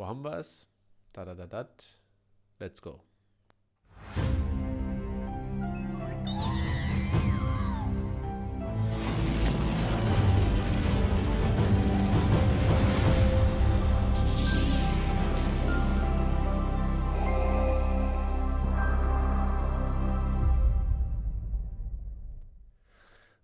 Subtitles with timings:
[0.00, 0.66] Wo haben wir es?
[1.12, 1.68] Da, da, da, da.
[2.58, 3.04] Let's go.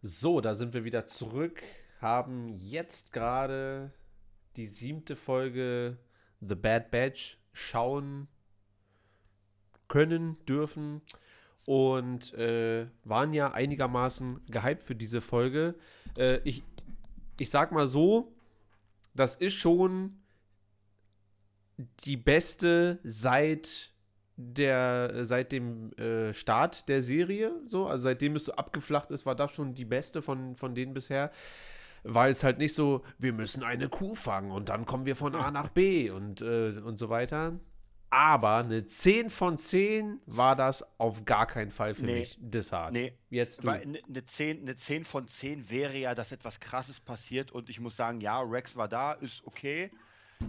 [0.00, 1.62] So, da sind wir wieder zurück,
[2.00, 3.92] haben jetzt gerade
[4.56, 5.98] die siebte Folge
[6.40, 8.28] The Bad Batch schauen
[9.88, 11.00] können, dürfen
[11.66, 15.74] und äh, waren ja einigermaßen gehypt für diese Folge.
[16.16, 16.62] Äh, ich,
[17.40, 18.32] ich sag mal so,
[19.14, 20.18] das ist schon
[22.04, 23.92] die beste seit
[24.36, 29.34] der seit dem äh, Start der Serie, so, also seitdem es so abgeflacht ist, war
[29.34, 31.30] das schon die beste von, von denen bisher.
[32.08, 35.34] Weil es halt nicht so, wir müssen eine Kuh fangen und dann kommen wir von
[35.34, 37.58] A nach B und, äh, und so weiter.
[38.10, 42.38] Aber eine 10 von 10 war das auf gar keinen Fall für nee, mich.
[42.40, 42.92] Dishart.
[42.92, 43.66] Nee, jetzt du.
[43.66, 47.80] Weil eine 10, eine 10 von 10 wäre ja, dass etwas krasses passiert und ich
[47.80, 49.90] muss sagen, ja, Rex war da, ist okay,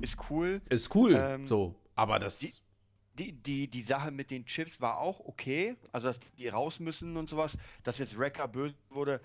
[0.02, 0.62] ist cool.
[0.70, 1.76] Ist cool, ähm, so.
[1.95, 2.39] Aber das.
[2.39, 2.54] Die,
[3.17, 5.76] die, die, die Sache mit den Chips war auch okay.
[5.92, 7.58] Also, dass die raus müssen und sowas.
[7.84, 9.22] Dass jetzt Wrecker böse wurde.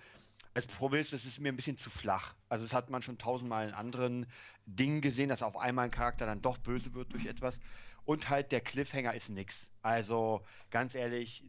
[0.55, 2.34] Das Problem ist, es ist mir ein bisschen zu flach.
[2.48, 4.27] Also, das hat man schon tausendmal in anderen
[4.67, 7.61] Dingen gesehen, dass auf einmal ein Charakter dann doch böse wird durch etwas.
[8.05, 9.70] Und halt der Cliffhanger ist nix.
[9.80, 11.45] Also, ganz ehrlich,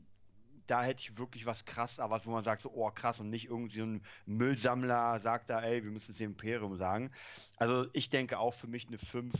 [0.67, 3.29] da hätte ich wirklich was krass, aber was, wo man sagt, so, oh krass, und
[3.29, 7.11] nicht irgendwie so ein Müllsammler sagt da, ey, wir müssen es dem Imperium sagen.
[7.57, 9.33] Also, ich denke auch für mich eine 5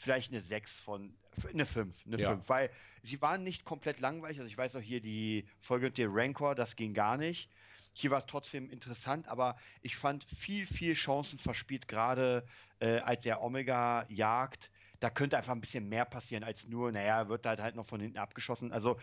[0.00, 1.14] vielleicht eine 6 von,
[1.52, 2.30] eine 5, eine ja.
[2.30, 2.70] 5, weil
[3.02, 4.38] sie waren nicht komplett langweilig.
[4.38, 7.50] Also ich weiß auch hier die Folge mit dem Rancor, das ging gar nicht.
[7.92, 12.44] Hier war es trotzdem interessant, aber ich fand viel, viel Chancen verspielt, gerade
[12.78, 14.70] äh, als er Omega jagt.
[15.00, 18.00] Da könnte einfach ein bisschen mehr passieren als nur, naja, wird halt halt noch von
[18.00, 18.72] hinten abgeschossen.
[18.72, 18.98] Also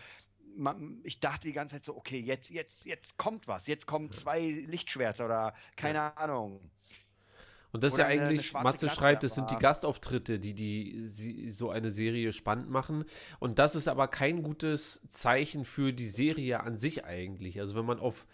[0.56, 4.12] man, ich dachte die ganze Zeit so, okay, jetzt, jetzt, jetzt kommt was, jetzt kommen
[4.12, 6.08] zwei Lichtschwerter oder keine ja.
[6.16, 6.60] Ahnung.
[7.70, 11.50] Und das ist ja eigentlich, Matze Klasse, schreibt, das sind die Gastauftritte, die, die sie,
[11.50, 13.04] so eine Serie spannend machen.
[13.40, 17.60] Und das ist aber kein gutes Zeichen für die Serie an sich eigentlich.
[17.60, 18.26] Also wenn man auf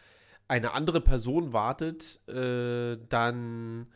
[0.48, 3.86] eine andere Person wartet, äh, dann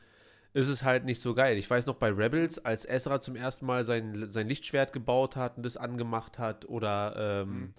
[0.55, 1.59] ist es halt nicht so geil.
[1.59, 5.57] Ich weiß noch bei Rebels, als Ezra zum ersten Mal sein, sein Lichtschwert gebaut hat
[5.57, 7.75] und das angemacht hat, oder ähm, mhm.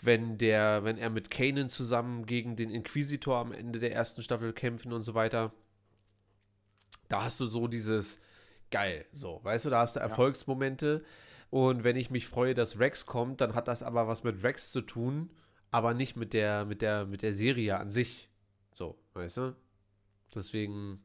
[0.00, 4.52] wenn der, wenn er mit Kanan zusammen gegen den Inquisitor am Ende der ersten Staffel
[4.52, 5.52] kämpfen und so weiter
[7.08, 8.20] da hast du so dieses
[8.70, 11.02] geil, so, weißt du, da hast du Erfolgsmomente.
[11.50, 14.70] Und wenn ich mich freue, dass Rex kommt, dann hat das aber was mit Rex
[14.70, 15.30] zu tun,
[15.70, 18.28] aber nicht mit der, mit der, mit der Serie an sich.
[18.72, 19.56] So, weißt du?
[20.34, 21.02] Deswegen.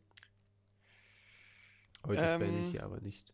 [2.05, 3.33] Heute ähm, beende ich hier aber nicht.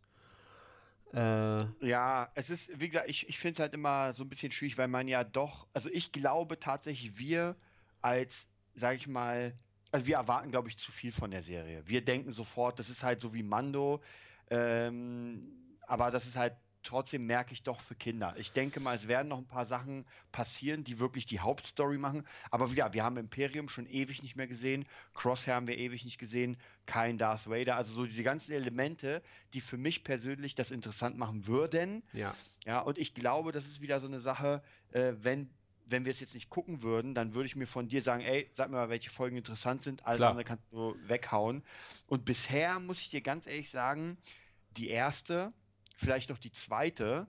[1.14, 4.52] Äh, ja, es ist, wie gesagt, ich, ich finde es halt immer so ein bisschen
[4.52, 7.56] schwierig, weil man ja doch, also ich glaube tatsächlich, wir
[8.02, 9.58] als, sag ich mal,
[9.92, 11.82] also wir erwarten, glaube ich, zu viel von der Serie.
[11.88, 14.04] Wir denken sofort, das ist halt so wie Mando,
[14.52, 15.52] ähm,
[15.88, 16.54] aber das ist halt
[16.84, 18.34] trotzdem merke ich doch für Kinder.
[18.38, 22.26] Ich denke mal, es werden noch ein paar Sachen passieren, die wirklich die Hauptstory machen.
[22.52, 24.86] Aber ja, wir haben Imperium schon ewig nicht mehr gesehen.
[25.14, 26.58] Crosshair haben wir ewig nicht gesehen.
[26.86, 27.76] Kein Darth Vader.
[27.76, 29.22] Also so diese ganzen Elemente,
[29.54, 32.04] die für mich persönlich das interessant machen würden.
[32.14, 32.36] Ja.
[32.66, 35.50] Ja, und ich glaube, das ist wieder so eine Sache, äh, wenn
[35.92, 38.50] wenn wir es jetzt nicht gucken würden, dann würde ich mir von dir sagen, ey,
[38.54, 41.64] sag mir mal, welche Folgen interessant sind, alles andere kannst du weghauen.
[42.06, 44.18] Und bisher muss ich dir ganz ehrlich sagen,
[44.78, 45.52] die erste,
[46.00, 47.28] vielleicht noch die zweite,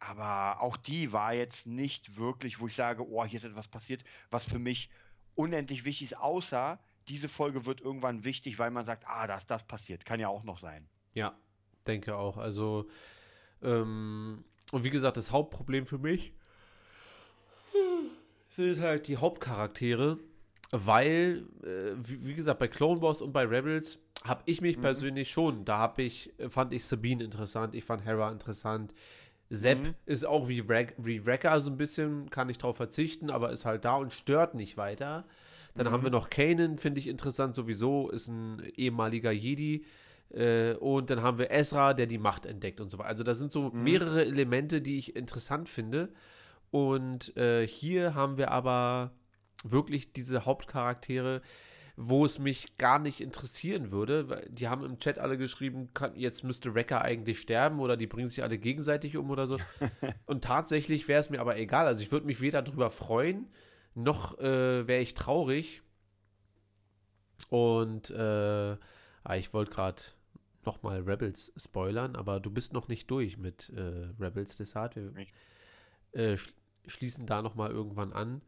[0.00, 4.04] aber auch die war jetzt nicht wirklich, wo ich sage, oh, hier ist etwas passiert,
[4.30, 4.90] was für mich
[5.34, 6.78] unendlich wichtig ist, außer
[7.08, 10.04] diese Folge wird irgendwann wichtig, weil man sagt, ah, da ist das passiert.
[10.04, 10.86] Kann ja auch noch sein.
[11.14, 11.34] Ja,
[11.86, 12.36] denke auch.
[12.36, 12.88] Also,
[13.62, 16.32] ähm, und wie gesagt, das Hauptproblem für mich
[18.50, 20.18] sind halt die Hauptcharaktere,
[20.70, 24.82] weil, äh, wie, wie, gesagt, bei Clone Wars und bei Rebels habe ich mich mhm.
[24.82, 28.94] persönlich schon, da habe ich, fand ich Sabine interessant, ich fand Hera interessant.
[29.50, 29.94] Sepp mhm.
[30.04, 33.64] ist auch wie, Wreck, wie Wrecker so ein bisschen, kann ich drauf verzichten, aber ist
[33.64, 35.24] halt da und stört nicht weiter.
[35.74, 35.90] Dann mhm.
[35.92, 39.84] haben wir noch Kanan, finde ich interessant sowieso, ist ein ehemaliger Jedi.
[40.30, 43.08] Äh, und dann haben wir Ezra, der die Macht entdeckt und so weiter.
[43.08, 43.82] Also da sind so mhm.
[43.82, 46.10] mehrere Elemente, die ich interessant finde.
[46.70, 49.12] Und äh, hier haben wir aber
[49.64, 51.40] wirklich diese Hauptcharaktere,
[52.00, 54.46] wo es mich gar nicht interessieren würde.
[54.50, 58.28] Die haben im Chat alle geschrieben, kann, jetzt müsste Wrecker eigentlich sterben oder die bringen
[58.28, 59.58] sich alle gegenseitig um oder so.
[60.26, 61.86] Und tatsächlich wäre es mir aber egal.
[61.86, 63.48] Also ich würde mich weder darüber freuen,
[63.96, 65.82] noch äh, wäre ich traurig.
[67.48, 68.76] Und äh,
[69.24, 70.02] ah, ich wollte gerade
[70.64, 74.94] nochmal Rebels spoilern, aber du bist noch nicht durch mit äh, Rebels Desart.
[74.94, 75.12] Wir
[76.12, 76.54] äh, sch
[76.86, 78.40] schließen da nochmal irgendwann an.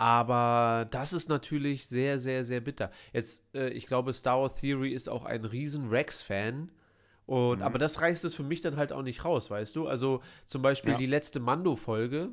[0.00, 2.90] Aber das ist natürlich sehr, sehr, sehr bitter.
[3.12, 6.72] Jetzt, äh, ich glaube, Star Wars Theory ist auch ein riesen Rex-Fan.
[7.26, 7.62] Und, mhm.
[7.62, 9.86] aber das reißt es für mich dann halt auch nicht raus, weißt du?
[9.86, 10.96] Also zum Beispiel ja.
[10.96, 12.30] die letzte Mando-Folge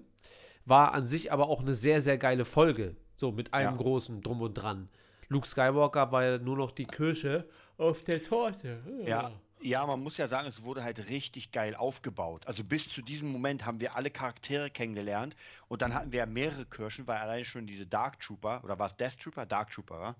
[0.63, 2.95] war an sich aber auch eine sehr, sehr geile Folge.
[3.15, 3.75] So mit einem ja.
[3.75, 4.87] großen Drum und Dran.
[5.27, 8.79] Luke Skywalker war ja nur noch die Kirsche auf der Torte.
[9.01, 9.07] Ja.
[9.07, 9.31] Ja,
[9.61, 12.45] man muss ja sagen, es wurde halt richtig geil aufgebaut.
[12.47, 15.35] Also bis zu diesem Moment haben wir alle Charaktere kennengelernt
[15.67, 18.87] und dann hatten wir ja mehrere Kirschen, weil allein schon diese Dark Trooper, oder war
[18.87, 19.45] es Death Trooper?
[19.45, 20.15] Dark Trooper, wa?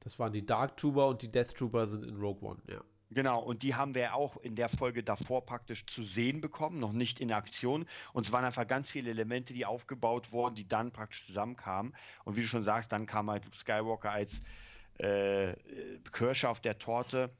[0.00, 2.80] Das waren die Dark Trooper und die Death Trooper sind in Rogue One, ja.
[3.10, 6.92] Genau, und die haben wir auch in der Folge davor praktisch zu sehen bekommen, noch
[6.92, 7.86] nicht in Aktion.
[8.12, 11.94] Und es waren einfach ganz viele Elemente, die aufgebaut wurden, die dann praktisch zusammenkamen.
[12.24, 14.42] Und wie du schon sagst, dann kam halt Skywalker als
[14.98, 15.54] äh,
[16.12, 17.30] Kirsche auf der Torte.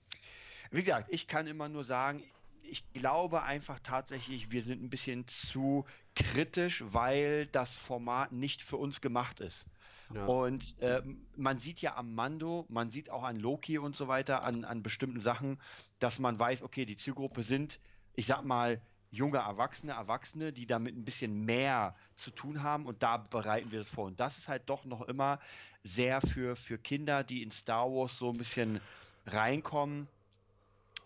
[0.71, 2.23] Wie gesagt, ich kann immer nur sagen,
[2.63, 5.85] ich glaube einfach tatsächlich, wir sind ein bisschen zu
[6.15, 9.67] kritisch, weil das Format nicht für uns gemacht ist.
[10.13, 10.27] Ja.
[10.27, 11.03] Und äh,
[11.37, 14.83] man sieht ja am Mando, man sieht auch an Loki und so weiter, an, an
[14.83, 15.61] bestimmten Sachen,
[15.99, 17.81] dass man weiß, okay, die Zielgruppe sind,
[18.15, 23.03] ich sag mal, junge Erwachsene, Erwachsene, die damit ein bisschen mehr zu tun haben und
[23.03, 24.07] da bereiten wir das vor.
[24.07, 25.39] Und das ist halt doch noch immer
[25.85, 28.81] sehr für, für Kinder, die in Star Wars so ein bisschen
[29.27, 30.09] reinkommen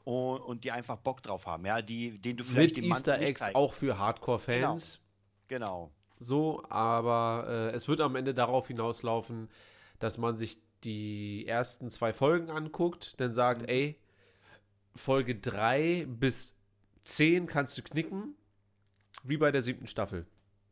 [0.09, 3.55] und, und die einfach Bock drauf haben, ja, die, den du vielleicht Mit Easter Eggs
[3.55, 5.03] auch für Hardcore-Fans.
[5.49, 5.67] Genau.
[5.67, 5.91] genau.
[6.19, 9.51] So, aber äh, es wird am Ende darauf hinauslaufen,
[9.99, 13.69] dass man sich die ersten zwei Folgen anguckt, dann sagt, mhm.
[13.69, 14.01] ey,
[14.97, 16.57] Folge 3 bis
[17.05, 18.35] 10 kannst du knicken,
[19.25, 20.25] wie bei der siebten Staffel.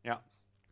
[0.03, 0.23] Ja.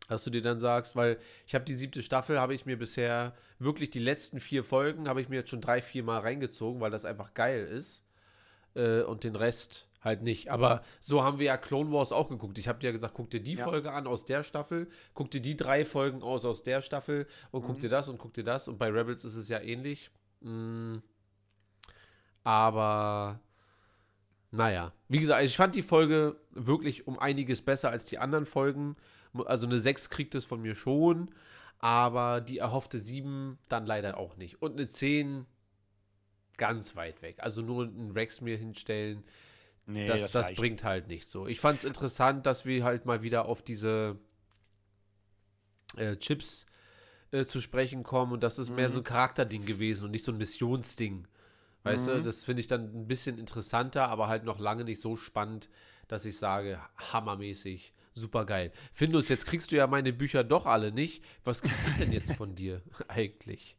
[0.08, 3.36] Dass du dir dann sagst, weil ich habe die siebte Staffel, habe ich mir bisher
[3.60, 6.90] wirklich die letzten vier Folgen, habe ich mir jetzt schon drei, vier Mal reingezogen, weil
[6.90, 8.02] das einfach geil ist.
[8.76, 10.50] Äh, und den Rest halt nicht.
[10.50, 12.58] Aber so haben wir ja Clone Wars auch geguckt.
[12.58, 13.64] Ich habe dir ja gesagt, guck dir die ja.
[13.64, 17.62] Folge an aus der Staffel, guck dir die drei Folgen aus aus der Staffel und
[17.62, 17.66] mhm.
[17.66, 18.68] guck dir das und guck dir das.
[18.68, 20.10] Und bei Rebels ist es ja ähnlich.
[20.40, 21.02] Mhm.
[22.44, 23.40] Aber
[24.52, 28.96] naja, wie gesagt, ich fand die Folge wirklich um einiges besser als die anderen Folgen.
[29.44, 31.30] Also eine 6 kriegt es von mir schon,
[31.78, 34.62] aber die erhoffte 7 dann leider auch nicht.
[34.62, 35.46] Und eine 10
[36.56, 37.36] ganz weit weg.
[37.40, 39.24] Also nur einen Rex mir hinstellen,
[39.86, 41.46] Nee, das, das, das bringt halt nicht so.
[41.46, 44.18] Ich fand es interessant, dass wir halt mal wieder auf diese
[45.96, 46.66] äh, Chips
[47.30, 48.76] äh, zu sprechen kommen und das ist mhm.
[48.76, 49.04] mehr so ein mhm.
[49.04, 51.28] Charakterding gewesen und nicht so ein Missionsding.
[51.84, 52.12] Weißt mhm.
[52.14, 55.68] du, das finde ich dann ein bisschen interessanter, aber halt noch lange nicht so spannend,
[56.08, 56.80] dass ich sage,
[57.12, 58.72] hammermäßig, super geil.
[58.92, 61.22] Findus, jetzt kriegst du ja meine Bücher doch alle nicht.
[61.44, 63.76] Was krieg ich denn jetzt von dir eigentlich?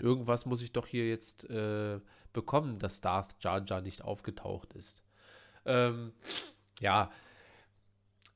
[0.00, 2.00] Irgendwas muss ich doch hier jetzt äh,
[2.32, 5.02] bekommen, dass Darth Jar Jar nicht aufgetaucht ist.
[5.64, 6.12] Ähm,
[6.80, 7.10] ja,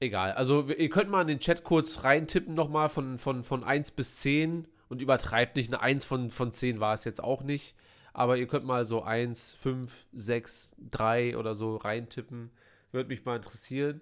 [0.00, 0.32] egal.
[0.32, 4.16] Also ihr könnt mal in den Chat kurz reintippen nochmal von, von, von 1 bis
[4.16, 5.72] 10 und übertreibt nicht.
[5.72, 7.74] Eine 1 von, von 10 war es jetzt auch nicht.
[8.14, 12.50] Aber ihr könnt mal so 1, 5, 6, 3 oder so reintippen.
[12.90, 14.00] Würde mich mal interessieren.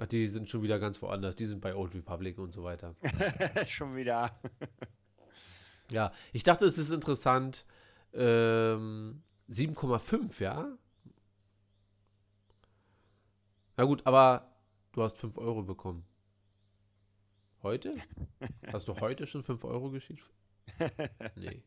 [0.00, 1.36] Ach, die sind schon wieder ganz woanders.
[1.36, 2.96] Die sind bei Old Republic und so weiter.
[3.68, 4.38] schon wieder.
[5.90, 7.66] Ja, ich dachte, es ist interessant,
[8.12, 10.76] ähm, 7,5, ja?
[13.76, 14.52] Na gut, aber
[14.92, 16.04] du hast 5 Euro bekommen.
[17.62, 17.92] Heute?
[18.72, 20.22] Hast du heute schon 5 Euro geschickt?
[21.36, 21.62] Nee.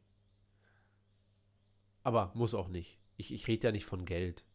[2.04, 2.98] Aber muss auch nicht.
[3.18, 4.46] Ich, ich rede ja nicht von Geld.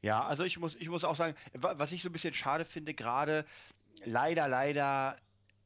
[0.00, 2.94] Ja, also ich muss, ich muss auch sagen, was ich so ein bisschen schade finde,
[2.94, 3.44] gerade
[4.04, 5.16] leider, leider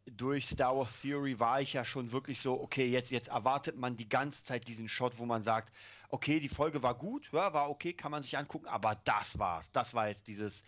[0.06, 3.96] durch Star Wars Theory war ich ja schon wirklich so, okay, jetzt, jetzt erwartet man
[3.96, 5.72] die ganze Zeit diesen Shot, wo man sagt,
[6.10, 9.70] okay, die Folge war gut, ja, war okay, kann man sich angucken, aber das war's.
[9.72, 10.62] Das war jetzt dieses,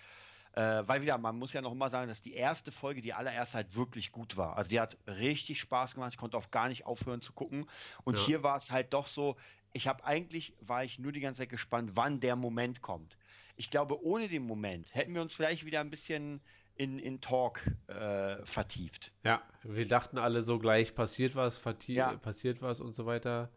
[0.53, 3.59] äh, weil wieder, man muss ja noch mal sagen, dass die erste Folge, die allererste
[3.59, 4.57] halt wirklich gut war.
[4.57, 7.69] Also die hat richtig Spaß gemacht, ich konnte auch gar nicht aufhören zu gucken.
[8.05, 8.27] Und ja.
[8.27, 9.37] hier war es halt doch so,
[9.73, 13.17] ich habe eigentlich, war ich nur die ganze Zeit gespannt, wann der Moment kommt.
[13.57, 16.41] Ich glaube, ohne den Moment hätten wir uns vielleicht wieder ein bisschen
[16.79, 19.13] in, in Talk äh, vertieft.
[19.25, 22.17] Ja, wir dachten alle so gleich, passiert was, ja.
[22.17, 23.51] passiert was und so weiter.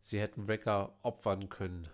[0.00, 1.88] Sie hätten Wrecker opfern können.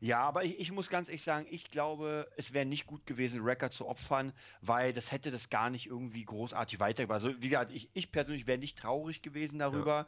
[0.00, 3.44] Ja, aber ich, ich, muss ganz ehrlich sagen, ich glaube, es wäre nicht gut gewesen,
[3.44, 7.24] Wrecker zu opfern, weil das hätte das gar nicht irgendwie großartig weitergebracht.
[7.24, 10.06] Also, wie gesagt, ich, ich persönlich wäre nicht traurig gewesen darüber.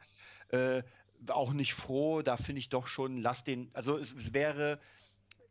[0.53, 0.77] Ja.
[0.77, 0.83] Äh,
[1.27, 4.79] auch nicht froh, da finde ich doch schon, lass den, also es, es wäre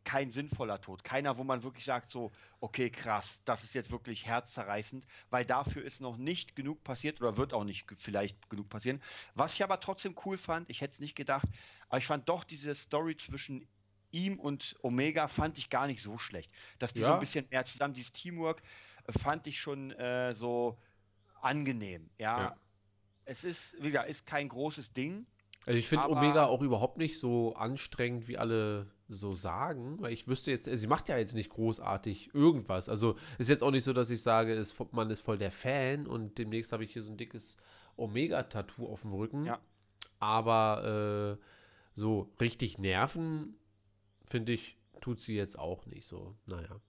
[0.08, 1.04] kein sinnvoller Tod.
[1.04, 5.84] Keiner, wo man wirklich sagt, so, okay, krass, das ist jetzt wirklich herzzerreißend, weil dafür
[5.84, 9.02] ist noch nicht genug passiert oder wird auch nicht vielleicht genug passieren.
[9.34, 11.46] Was ich aber trotzdem cool fand, ich hätte es nicht gedacht,
[11.90, 13.68] aber ich fand doch diese Story zwischen
[14.10, 16.50] ihm und Omega fand ich gar nicht so schlecht.
[16.78, 17.08] Dass die ja.
[17.08, 18.62] so ein bisschen mehr zusammen, dieses Teamwork,
[19.04, 20.78] äh, fand ich schon äh, so
[21.42, 22.08] angenehm.
[22.16, 22.40] Ja?
[22.40, 22.56] ja.
[23.26, 25.26] Es ist, wie gesagt, ist kein großes Ding.
[25.68, 30.26] Also ich finde Omega auch überhaupt nicht so anstrengend, wie alle so sagen, weil ich
[30.26, 32.88] wüsste jetzt, sie macht ja jetzt nicht großartig irgendwas.
[32.88, 36.06] Also ist jetzt auch nicht so, dass ich sage, ist, man ist voll der Fan
[36.06, 37.58] und demnächst habe ich hier so ein dickes
[37.98, 39.44] Omega-Tattoo auf dem Rücken.
[39.44, 39.60] Ja.
[40.20, 41.44] Aber äh,
[41.92, 43.54] so richtig nerven,
[44.24, 46.34] finde ich, tut sie jetzt auch nicht so.
[46.46, 46.80] Naja.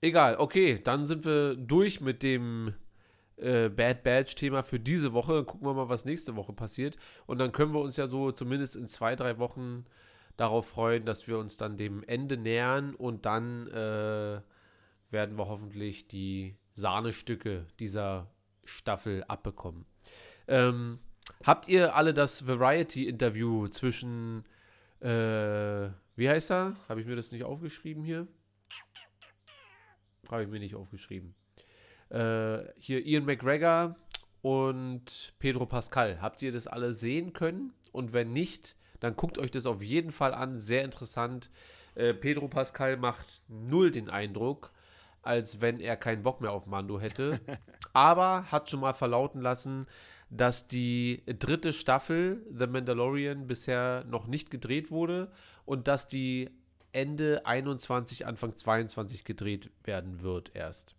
[0.00, 2.74] Egal, okay, dann sind wir durch mit dem
[3.42, 5.34] äh, Bad Badge-Thema für diese Woche.
[5.34, 6.96] Dann gucken wir mal, was nächste Woche passiert.
[7.26, 9.84] Und dann können wir uns ja so zumindest in zwei, drei Wochen
[10.36, 14.40] darauf freuen, dass wir uns dann dem Ende nähern und dann äh,
[15.10, 18.30] werden wir hoffentlich die Sahnestücke dieser
[18.64, 19.84] Staffel abbekommen.
[20.48, 20.98] Ähm,
[21.44, 24.44] habt ihr alle das Variety-Interview zwischen,
[25.00, 26.76] äh, wie heißt er?
[26.88, 28.26] Habe ich mir das nicht aufgeschrieben hier?
[30.30, 31.34] Habe ich mir nicht aufgeschrieben.
[32.12, 33.96] Äh, hier Ian McGregor
[34.42, 36.20] und Pedro Pascal.
[36.20, 37.72] Habt ihr das alle sehen können?
[37.90, 40.60] Und wenn nicht, dann guckt euch das auf jeden Fall an.
[40.60, 41.50] Sehr interessant.
[41.94, 44.72] Äh, Pedro Pascal macht null den Eindruck,
[45.22, 47.40] als wenn er keinen Bock mehr auf Mando hätte.
[47.94, 49.86] Aber hat schon mal verlauten lassen,
[50.28, 55.30] dass die dritte Staffel The Mandalorian bisher noch nicht gedreht wurde
[55.64, 56.50] und dass die
[56.92, 60.94] Ende 21, Anfang 22 gedreht werden wird erst.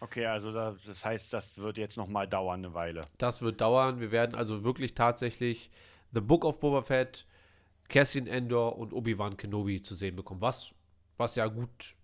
[0.00, 3.06] Okay, also das heißt, das wird jetzt noch mal dauern eine Weile.
[3.18, 4.00] Das wird dauern.
[4.00, 5.70] Wir werden also wirklich tatsächlich
[6.12, 7.26] The Book of Boba Fett,
[7.88, 10.40] Cassian Endor und Obi-Wan Kenobi zu sehen bekommen.
[10.40, 10.74] Was,
[11.16, 11.94] was ja gut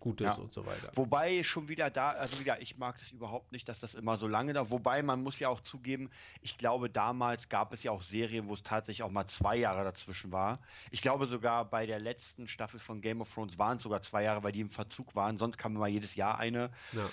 [0.00, 0.42] gut ist ja.
[0.42, 0.90] und so weiter.
[0.94, 4.26] Wobei schon wieder da, also wieder, ich mag das überhaupt nicht, dass das immer so
[4.26, 4.70] lange da.
[4.70, 8.54] Wobei man muss ja auch zugeben, ich glaube, damals gab es ja auch Serien, wo
[8.54, 10.58] es tatsächlich auch mal zwei Jahre dazwischen war.
[10.90, 14.22] Ich glaube sogar bei der letzten Staffel von Game of Thrones waren es sogar zwei
[14.22, 15.36] Jahre, weil die im Verzug waren.
[15.36, 16.70] Sonst kam immer jedes Jahr eine.
[16.92, 17.08] Ja.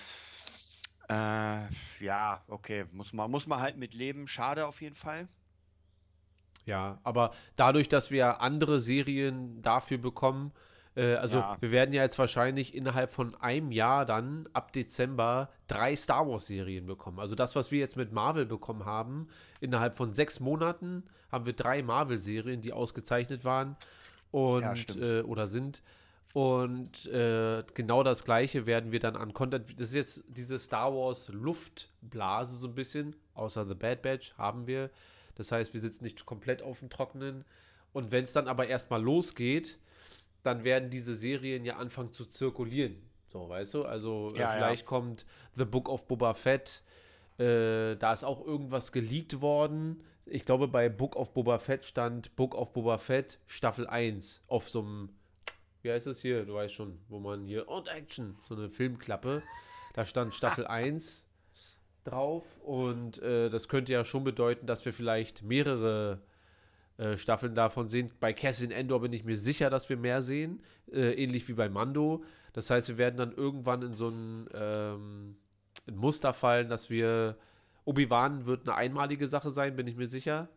[1.07, 4.27] Äh, ja, okay, muss man, muss man halt mit leben.
[4.27, 5.27] Schade auf jeden Fall.
[6.65, 10.51] Ja, aber dadurch, dass wir andere Serien dafür bekommen,
[10.95, 11.57] äh, also ja.
[11.59, 16.85] wir werden ja jetzt wahrscheinlich innerhalb von einem Jahr dann ab Dezember drei Star Wars-Serien
[16.85, 17.19] bekommen.
[17.19, 19.27] Also das, was wir jetzt mit Marvel bekommen haben,
[19.59, 23.75] innerhalb von sechs Monaten haben wir drei Marvel-Serien, die ausgezeichnet waren
[24.31, 25.83] und ja, äh, oder sind.
[26.33, 29.79] Und äh, genau das gleiche werden wir dann an Content.
[29.79, 34.67] Das ist jetzt diese Star Wars Luftblase so ein bisschen, außer The Bad Batch haben
[34.67, 34.89] wir.
[35.35, 37.45] Das heißt, wir sitzen nicht komplett auf dem Trockenen.
[37.93, 39.77] Und wenn es dann aber erstmal losgeht,
[40.45, 43.01] dann werden diese Serien ja anfangen zu zirkulieren.
[43.27, 43.85] So, weißt du?
[43.85, 44.87] Also äh, ja, äh, vielleicht ja.
[44.87, 46.83] kommt The Book of Boba Fett.
[47.37, 50.03] Äh, da ist auch irgendwas geleakt worden.
[50.25, 54.69] Ich glaube, bei Book of Boba Fett stand Book of Boba Fett Staffel 1 auf
[54.69, 55.09] so einem,
[55.81, 56.45] wie heißt es hier?
[56.45, 59.43] Du weißt schon, wo man hier, und Action, so eine Filmklappe.
[59.93, 61.25] Da stand Staffel 1
[62.03, 66.21] drauf und äh, das könnte ja schon bedeuten, dass wir vielleicht mehrere
[66.97, 68.11] äh, Staffeln davon sehen.
[68.19, 70.61] Bei Cassian Endor bin ich mir sicher, dass wir mehr sehen,
[70.91, 72.23] äh, ähnlich wie bei Mando.
[72.53, 75.35] Das heißt, wir werden dann irgendwann in so ein, ähm,
[75.87, 77.37] ein Muster fallen, dass wir
[77.83, 80.47] Obi-Wan wird eine einmalige Sache sein, bin ich mir sicher.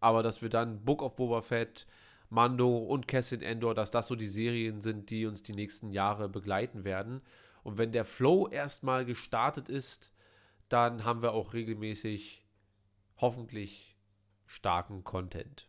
[0.00, 1.86] Aber dass wir dann Book of Boba Fett,
[2.28, 6.28] Mando und Cassian Endor, dass das so die Serien sind, die uns die nächsten Jahre
[6.28, 7.20] begleiten werden.
[7.62, 10.12] Und wenn der Flow erstmal gestartet ist,
[10.68, 12.44] dann haben wir auch regelmäßig
[13.16, 13.89] hoffentlich
[14.50, 15.66] starken Content.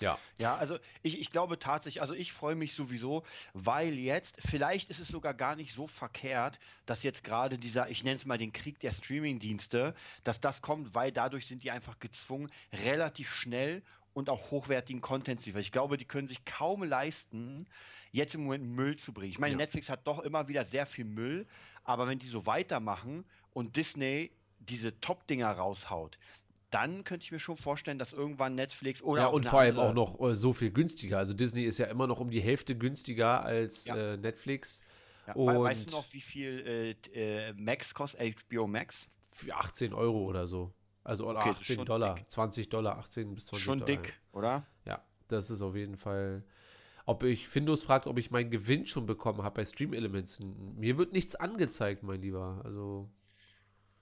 [0.00, 0.18] Ja.
[0.38, 3.22] Ja, also ich, ich glaube tatsächlich, also ich freue mich sowieso,
[3.52, 8.02] weil jetzt, vielleicht ist es sogar gar nicht so verkehrt, dass jetzt gerade dieser, ich
[8.02, 12.00] nenne es mal den Krieg der Streaming-Dienste, dass das kommt, weil dadurch sind die einfach
[12.00, 15.62] gezwungen, relativ schnell und auch hochwertigen Content zu liefern.
[15.62, 17.68] Ich glaube, die können sich kaum leisten,
[18.10, 19.30] jetzt im Moment Müll zu bringen.
[19.30, 19.58] Ich meine, ja.
[19.58, 21.46] Netflix hat doch immer wieder sehr viel Müll,
[21.84, 26.18] aber wenn die so weitermachen und Disney diese Top-Dinger raushaut,
[26.72, 29.22] dann könnte ich mir schon vorstellen, dass irgendwann Netflix oder.
[29.22, 31.18] Ja, und vor allem auch noch äh, so viel günstiger.
[31.18, 34.14] Also Disney ist ja immer noch um die Hälfte günstiger als ja.
[34.14, 34.82] äh, Netflix.
[35.26, 39.08] Ja, und weißt du noch, wie viel äh, äh Max kostet, HBO Max?
[39.30, 40.72] Für 18 Euro oder so.
[41.04, 42.30] Also oder okay, 18 Dollar, dick.
[42.30, 43.94] 20 Dollar, 18 bis 20 schon Dollar.
[43.94, 44.66] Schon dick, oder?
[44.84, 46.44] Ja, das ist auf jeden Fall.
[47.04, 50.38] Ob ich, Findus fragt, ob ich meinen Gewinn schon bekommen habe bei Stream Elements.
[50.76, 52.60] Mir wird nichts angezeigt, mein Lieber.
[52.64, 53.10] Also.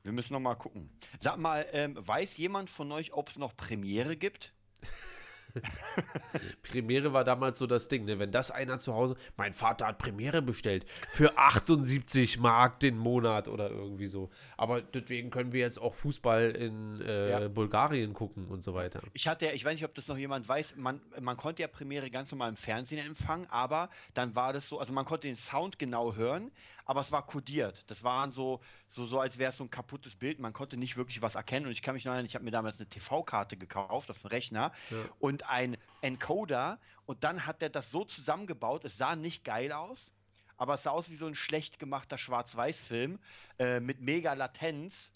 [0.02, 0.90] Wir müssen noch mal gucken.
[1.20, 4.52] Sag mal, ähm, weiß jemand von euch, ob es noch Premiere gibt?
[6.62, 8.18] Premiere war damals so das Ding, ne?
[8.18, 13.48] Wenn das einer zu Hause, mein Vater hat Premiere bestellt für 78 Mark den Monat
[13.48, 14.30] oder irgendwie so.
[14.56, 17.48] Aber deswegen können wir jetzt auch Fußball in äh, ja.
[17.48, 19.00] Bulgarien gucken und so weiter.
[19.12, 21.68] Ich hatte ja, ich weiß nicht, ob das noch jemand weiß, man, man konnte ja
[21.68, 25.36] Premiere ganz normal im Fernsehen empfangen, aber dann war das so, also man konnte den
[25.36, 26.50] Sound genau hören,
[26.90, 27.84] aber es war kodiert.
[27.86, 30.40] Das waren so, so, so als wäre es so ein kaputtes Bild.
[30.40, 31.66] Man konnte nicht wirklich was erkennen.
[31.66, 34.26] Und ich kann mich noch erinnern, ich habe mir damals eine TV-Karte gekauft auf dem
[34.26, 34.96] Rechner ja.
[35.20, 36.78] und ein Encoder.
[37.06, 38.84] Und dann hat er das so zusammengebaut.
[38.84, 40.10] Es sah nicht geil aus,
[40.56, 43.18] aber es sah aus wie so ein schlecht gemachter Schwarz-Weiß-Film
[43.58, 45.10] äh, mit mega Latenz.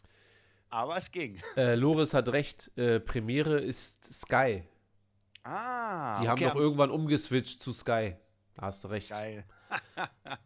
[0.70, 1.40] Aber es ging.
[1.56, 2.70] Äh, Loris hat recht.
[2.76, 4.64] Äh, Premiere ist Sky.
[5.44, 6.20] Ah.
[6.20, 8.16] Die okay, haben doch irgendwann umgeswitcht zu Sky.
[8.58, 9.10] Hast du recht.
[9.10, 9.44] Geil.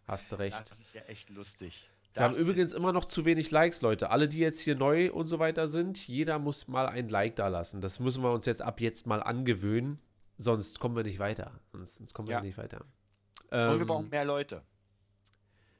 [0.07, 0.59] hast du recht.
[0.59, 1.89] Ja, das ist ja echt lustig.
[2.19, 4.11] Wir haben übrigens immer noch zu wenig Likes, Leute.
[4.11, 7.49] Alle, die jetzt hier neu und so weiter sind, jeder muss mal ein Like da
[7.49, 7.81] lassen.
[7.81, 9.99] Das müssen wir uns jetzt ab jetzt mal angewöhnen.
[10.37, 11.61] Sonst kommen wir nicht weiter.
[11.73, 12.39] Sonst, sonst kommen ja.
[12.39, 12.85] wir nicht weiter.
[13.51, 14.63] Ähm, und wir brauchen mehr Leute.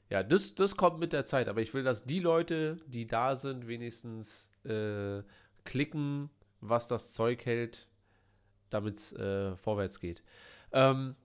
[0.09, 1.49] Ja, das, das kommt mit der Zeit.
[1.49, 5.21] Aber ich will, dass die Leute, die da sind, wenigstens äh,
[5.65, 6.29] klicken,
[6.61, 7.89] was das Zeug hält,
[8.69, 10.23] damit es äh, vorwärts geht.
[10.71, 11.15] Ähm,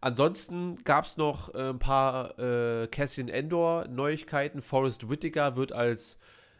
[0.00, 4.62] Ansonsten gab es noch äh, ein paar äh, Cassian Endor Neuigkeiten.
[4.62, 6.18] Forrest Whitaker wird als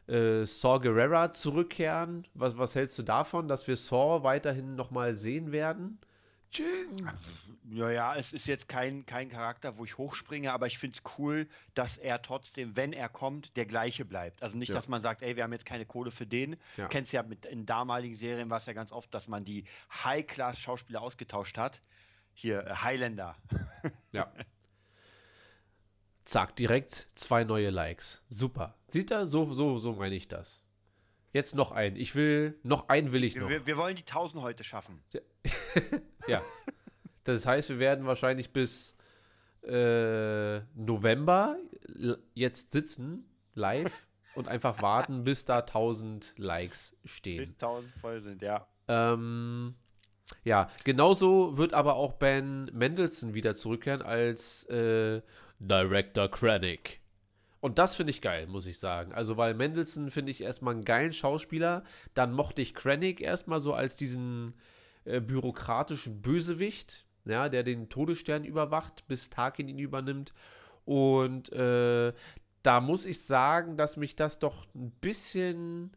[0.09, 2.27] äh, Saw Gerrera zurückkehren.
[2.35, 5.99] Was, was hältst du davon, dass wir Saw weiterhin nochmal sehen werden?
[6.53, 7.09] Jing.
[7.71, 11.13] Ja, ja, es ist jetzt kein, kein Charakter, wo ich hochspringe, aber ich finde es
[11.17, 14.43] cool, dass er trotzdem, wenn er kommt, der gleiche bleibt.
[14.43, 14.75] Also nicht, ja.
[14.75, 16.57] dass man sagt, ey, wir haben jetzt keine Kohle für den.
[16.77, 16.85] Ja.
[16.85, 19.65] Du kennst ja mit in damaligen Serien war es ja ganz oft, dass man die
[20.05, 21.81] High-Class-Schauspieler ausgetauscht hat.
[22.33, 23.37] Hier, äh, Highlander.
[24.13, 24.33] ja.
[26.25, 28.23] Zack, direkt zwei neue Likes.
[28.29, 28.77] Super.
[28.89, 29.27] Sieht er?
[29.27, 30.63] So, so, so meine ich das.
[31.33, 31.97] Jetzt noch ein.
[31.97, 33.49] Ich will, noch einen will ich noch.
[33.49, 35.03] Wir, wir wollen die 1000 heute schaffen.
[36.27, 36.43] ja.
[37.25, 38.97] Das heißt, wir werden wahrscheinlich bis
[39.63, 41.59] äh, November
[42.35, 43.93] jetzt sitzen, live,
[44.35, 47.39] und einfach warten, bis da 1000 Likes stehen.
[47.39, 48.67] Bis 1000 voll sind, ja.
[48.89, 49.75] Ähm,
[50.45, 55.23] ja, genauso wird aber auch Ben Mendelssohn wieder zurückkehren als äh,
[55.59, 57.01] Director Krennic.
[57.61, 59.13] Und das finde ich geil, muss ich sagen.
[59.13, 61.85] Also, weil Mendelssohn finde ich erstmal einen geilen Schauspieler.
[62.15, 64.55] Dann mochte ich Krennic erstmal so als diesen
[65.05, 70.33] äh, bürokratischen Bösewicht, ja, der den Todesstern überwacht, bis Tarkin ihn übernimmt.
[70.87, 72.15] Und äh,
[72.63, 75.91] da muss ich sagen, dass mich das doch ein bisschen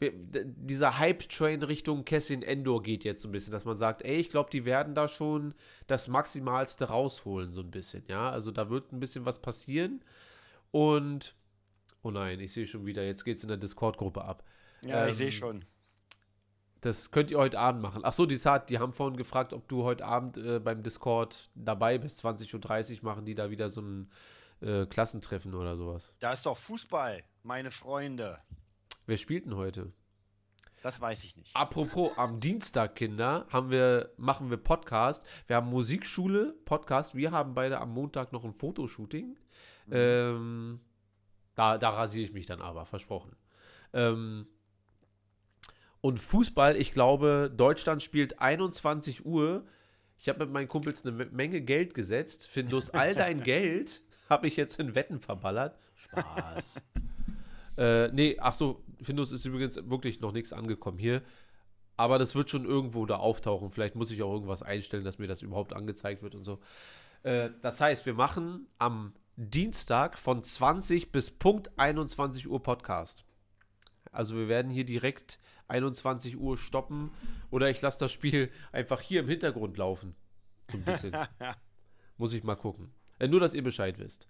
[0.00, 4.30] dieser Hype-Train Richtung Kessin Endor geht jetzt so ein bisschen, dass man sagt, ey, ich
[4.30, 5.54] glaube, die werden da schon
[5.88, 8.30] das Maximalste rausholen, so ein bisschen, ja.
[8.30, 10.04] Also da wird ein bisschen was passieren.
[10.70, 11.34] Und,
[12.02, 14.44] oh nein, ich sehe schon wieder, jetzt geht es in der Discord-Gruppe ab.
[14.84, 15.64] Ja, ähm, ich sehe schon.
[16.80, 18.04] Das könnt ihr heute Abend machen.
[18.04, 22.24] Achso, die, die haben vorhin gefragt, ob du heute Abend äh, beim Discord dabei bist.
[22.24, 24.10] 20.30 Uhr machen die da wieder so ein
[24.60, 26.14] äh, Klassentreffen oder sowas.
[26.20, 28.38] Da ist doch Fußball, meine Freunde.
[29.08, 29.90] Wer spielt denn heute?
[30.82, 31.56] Das weiß ich nicht.
[31.56, 35.24] Apropos, am Dienstag, Kinder, haben wir, machen wir Podcast.
[35.46, 37.14] Wir haben Musikschule, Podcast.
[37.14, 39.38] Wir haben beide am Montag noch ein Fotoshooting.
[39.86, 39.92] Mhm.
[39.92, 40.80] Ähm,
[41.54, 43.34] da, da rasiere ich mich dann aber, versprochen.
[43.94, 44.46] Ähm,
[46.02, 49.64] und Fußball, ich glaube, Deutschland spielt 21 Uhr.
[50.18, 52.46] Ich habe mit meinen Kumpels eine Menge Geld gesetzt.
[52.46, 55.78] Findus, all dein Geld habe ich jetzt in Wetten verballert.
[55.94, 56.82] Spaß.
[57.78, 61.22] Äh, nee, ach so, Findus ist übrigens wirklich noch nichts angekommen hier.
[61.96, 63.70] Aber das wird schon irgendwo da auftauchen.
[63.70, 66.60] Vielleicht muss ich auch irgendwas einstellen, dass mir das überhaupt angezeigt wird und so.
[67.22, 73.24] Äh, das heißt, wir machen am Dienstag von 20 bis Punkt 21 Uhr Podcast.
[74.10, 75.38] Also wir werden hier direkt
[75.68, 77.10] 21 Uhr stoppen
[77.50, 80.16] oder ich lasse das Spiel einfach hier im Hintergrund laufen.
[80.70, 81.16] So ein bisschen.
[82.18, 82.90] Muss ich mal gucken.
[83.20, 84.28] Äh, nur, dass ihr Bescheid wisst.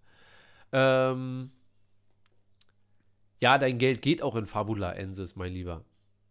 [0.72, 1.50] Ähm,
[3.40, 5.85] ja, dein Geld geht auch in Fabula Ensis, mein Lieber.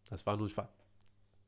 [0.10, 0.70] Das war nur Spaß.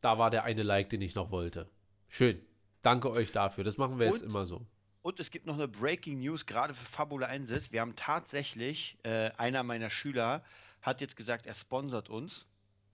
[0.01, 1.69] Da war der eine Like, den ich noch wollte.
[2.07, 2.41] Schön.
[2.81, 3.63] Danke euch dafür.
[3.63, 4.65] Das machen wir und, jetzt immer so.
[5.01, 7.71] Und es gibt noch eine Breaking News, gerade für Fabula Ensis.
[7.71, 10.43] Wir haben tatsächlich, äh, einer meiner Schüler
[10.81, 12.45] hat jetzt gesagt, er sponsert uns.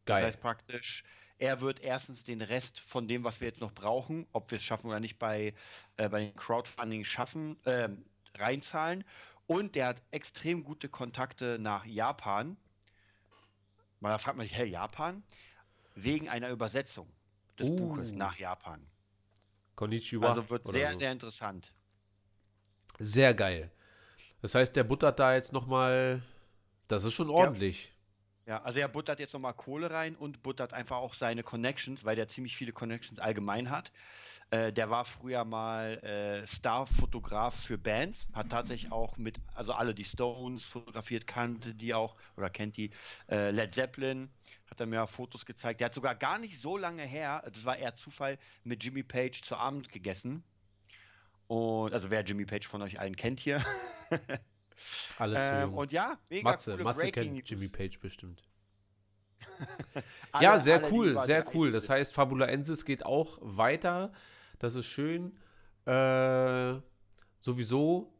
[0.06, 0.21] Geil.
[0.21, 1.04] Das heißt praktisch,
[1.38, 4.63] er wird erstens den Rest von dem, was wir jetzt noch brauchen, ob wir es
[4.63, 5.54] schaffen oder nicht, bei,
[5.97, 7.89] äh, bei den Crowdfunding schaffen, äh,
[8.36, 9.04] reinzahlen.
[9.47, 12.58] Und der hat extrem gute Kontakte nach Japan.
[13.99, 15.23] Man fragt man sich, hey, Japan?
[15.95, 17.12] Wegen einer Übersetzung
[17.60, 17.75] des uh.
[17.75, 18.86] Buches nach Japan.
[19.75, 20.29] Konnichiwa.
[20.29, 20.97] Also wird sehr, so.
[20.97, 21.73] sehr interessant.
[22.99, 23.71] Sehr geil.
[24.41, 26.21] Das heißt, der buttert da jetzt nochmal.
[26.88, 27.93] Das ist schon ordentlich.
[28.45, 32.15] Ja, also er buttert jetzt nochmal Kohle rein und buttert einfach auch seine Connections, weil
[32.15, 33.91] der ziemlich viele Connections allgemein hat.
[34.51, 39.95] Äh, der war früher mal äh, Starfotograf für Bands, hat tatsächlich auch mit, also alle
[39.95, 42.91] die Stones fotografiert, kannte die auch oder kennt die.
[43.29, 44.29] Äh, Led Zeppelin
[44.69, 45.79] hat er mir Fotos gezeigt.
[45.79, 49.41] Der hat sogar gar nicht so lange her, das war eher Zufall, mit Jimmy Page
[49.41, 50.43] zu Abend gegessen.
[51.47, 53.63] Und also wer Jimmy Page von euch allen kennt hier.
[55.17, 57.49] Alle zu ähm, und ja, mega Matze, coole Matze Breaking kennt News.
[57.49, 58.43] Jimmy Page bestimmt.
[60.31, 61.71] Alle- ja, sehr cool, sehr 30 cool.
[61.71, 64.11] Das heißt, Fabulaensis geht auch weiter.
[64.59, 65.37] Das ist schön.
[65.85, 66.75] Äh,
[67.39, 68.11] sowieso,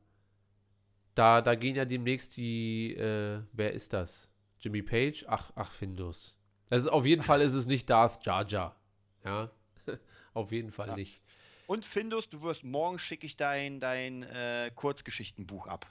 [1.16, 4.30] da, da gehen ja demnächst die, äh, wer ist das?
[4.60, 5.26] Jimmy Page?
[5.28, 6.36] Ach, ach, Findus.
[6.70, 8.76] Also auf jeden Fall ist es nicht Darth Jar Jar.
[9.24, 9.50] Ja,
[10.34, 10.96] auf jeden Fall Ja.
[10.96, 11.22] nicht.
[11.68, 15.88] Und Findus, du wirst morgen schicke ich dein, dein äh, Kurzgeschichtenbuch ab.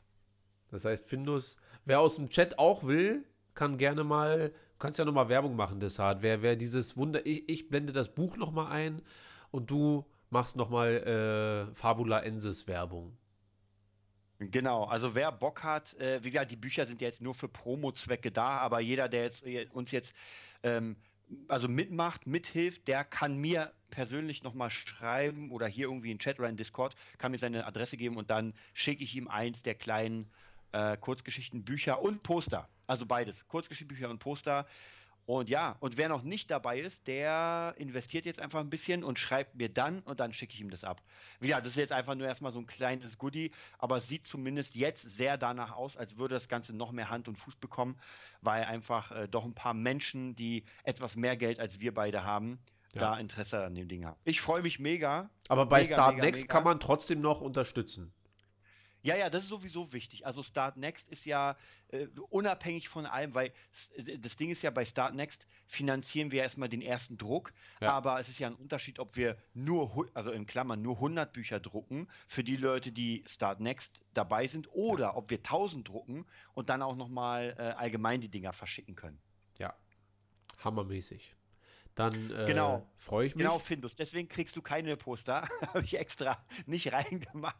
[0.71, 3.25] Das heißt, Findus, wer aus dem Chat auch will,
[3.55, 6.23] kann gerne mal, du kannst ja nochmal Werbung machen, Desart.
[6.23, 9.03] Wer, wer dieses Wunder, ich, ich blende das Buch nochmal ein
[9.51, 13.17] und du machst nochmal äh, Fabula Ensis Werbung.
[14.39, 17.49] Genau, also wer Bock hat, äh, wie gesagt, die Bücher sind ja jetzt nur für
[17.49, 20.15] Promo-Zwecke da, aber jeder, der jetzt, äh, uns jetzt
[20.65, 20.97] ähm,
[21.49, 26.49] also mitmacht, mithilft, der kann mir persönlich nochmal schreiben oder hier irgendwie in Chat oder
[26.49, 30.29] in Discord, kann mir seine Adresse geben und dann schicke ich ihm eins der kleinen
[30.73, 32.69] äh, Kurzgeschichten, Bücher und Poster.
[32.87, 34.67] Also beides, Kurzgeschichtenbücher und Poster.
[35.27, 39.19] Und ja, und wer noch nicht dabei ist, der investiert jetzt einfach ein bisschen und
[39.19, 41.01] schreibt mir dann und dann schicke ich ihm das ab.
[41.41, 44.75] Ja, das ist jetzt einfach nur erstmal so ein kleines Goodie, aber es sieht zumindest
[44.75, 47.97] jetzt sehr danach aus, als würde das Ganze noch mehr Hand und Fuß bekommen,
[48.43, 52.59] weil einfach äh, doch ein paar Menschen, die etwas mehr Geld als wir beide haben,
[52.93, 53.01] Ja.
[53.01, 54.19] da Interesse an dem Ding haben.
[54.25, 55.31] Ich freue mich mega.
[55.49, 56.53] Aber bei Mega, Start mega, Next mega.
[56.53, 58.13] kann man trotzdem noch unterstützen.
[59.05, 60.25] Ja, ja, das ist sowieso wichtig.
[60.27, 61.57] Also Start Next ist ja
[61.89, 63.53] äh, unabhängig von allem, weil
[64.19, 67.93] das Ding ist ja bei Start Next finanzieren wir erstmal den ersten Druck, Ja.
[67.93, 71.61] aber es ist ja ein Unterschied, ob wir nur, also in Klammern, nur 100 Bücher
[71.61, 76.71] drucken für die Leute, die Start Next dabei sind oder ob wir 1000 drucken und
[76.71, 79.21] dann auch nochmal äh, allgemein die Dinger verschicken können.
[79.59, 79.75] Ja,
[80.65, 81.34] hammermäßig.
[81.95, 82.85] Dann äh, Genau.
[82.97, 83.43] freue ich mich.
[83.45, 83.95] Genau, Findus.
[83.95, 85.49] Deswegen kriegst du keine Poster.
[85.69, 87.57] Habe ich extra nicht reingemacht.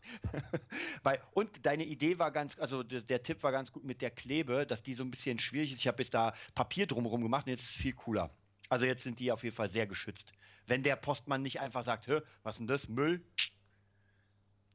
[1.03, 4.11] Weil, und deine Idee war ganz, also der, der Tipp war ganz gut mit der
[4.11, 5.79] Klebe, dass die so ein bisschen schwierig ist.
[5.79, 8.31] Ich habe jetzt da Papier drumherum gemacht und jetzt ist es viel cooler.
[8.69, 10.33] Also jetzt sind die auf jeden Fall sehr geschützt.
[10.67, 12.09] Wenn der Postmann nicht einfach sagt,
[12.43, 12.89] was denn das?
[12.89, 13.23] Müll?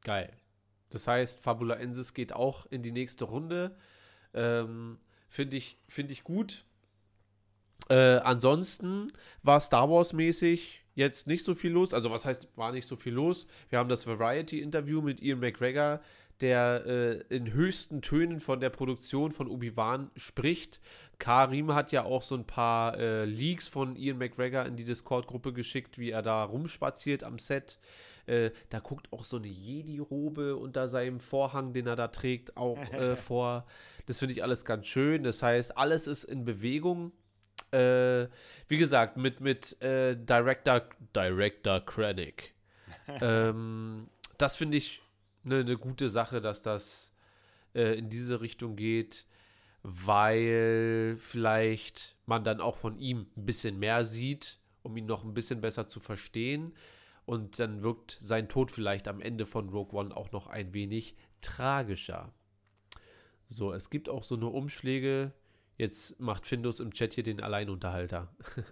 [0.01, 0.31] Geil.
[0.89, 3.77] Das heißt, Fabula Ensis geht auch in die nächste Runde.
[4.33, 6.65] Ähm, Finde ich, find ich gut.
[7.89, 9.11] Äh, ansonsten
[9.43, 11.93] war Star Wars-mäßig jetzt nicht so viel los.
[11.93, 13.47] Also, was heißt, war nicht so viel los?
[13.69, 16.01] Wir haben das Variety-Interview mit Ian McGregor,
[16.41, 20.79] der äh, in höchsten Tönen von der Produktion von Obi-Wan spricht.
[21.17, 25.51] Karim hat ja auch so ein paar äh, Leaks von Ian McGregor in die Discord-Gruppe
[25.51, 27.79] geschickt, wie er da rumspaziert am Set.
[28.25, 32.77] Äh, da guckt auch so eine Jedi-Robe unter seinem Vorhang, den er da trägt, auch
[32.93, 33.65] äh, vor.
[34.05, 35.23] Das finde ich alles ganz schön.
[35.23, 37.11] Das heißt, alles ist in Bewegung.
[37.71, 38.27] Äh,
[38.67, 40.81] wie gesagt, mit, mit äh, Director,
[41.15, 42.53] Director Krennic.
[43.21, 45.01] ähm, das finde ich
[45.45, 47.13] eine ne gute Sache, dass das
[47.75, 49.25] äh, in diese Richtung geht,
[49.83, 55.33] weil vielleicht man dann auch von ihm ein bisschen mehr sieht, um ihn noch ein
[55.33, 56.73] bisschen besser zu verstehen.
[57.25, 61.15] Und dann wirkt sein Tod vielleicht am Ende von Rogue One auch noch ein wenig
[61.41, 62.33] tragischer.
[63.49, 65.31] So, es gibt auch so eine Umschläge.
[65.79, 68.27] Jetzt macht Findus im Chat hier den Alleinunterhalter.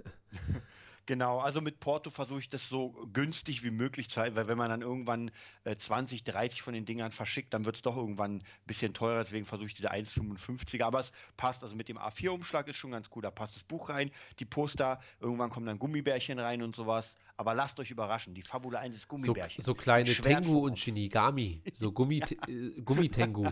[1.08, 4.58] Genau, also mit Porto versuche ich das so günstig wie möglich zu halten, weil wenn
[4.58, 5.32] man dann irgendwann
[5.64, 9.24] äh, 20, 30 von den Dingern verschickt, dann wird es doch irgendwann ein bisschen teurer,
[9.24, 13.08] deswegen versuche ich diese 1,55er, aber es passt, also mit dem A4-Umschlag ist schon ganz
[13.16, 17.16] cool, da passt das Buch rein, die Poster, irgendwann kommen dann Gummibärchen rein und sowas,
[17.38, 19.64] aber lasst euch überraschen, die Fabula 1 ist So, Gummibärchen.
[19.64, 20.78] so kleine Schwert Tengu und.
[20.78, 21.62] Shinigami.
[21.74, 23.48] So Gummi, äh, Gummitengu.